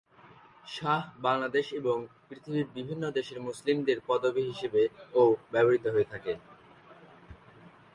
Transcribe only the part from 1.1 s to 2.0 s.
বাংলাদেশ এবং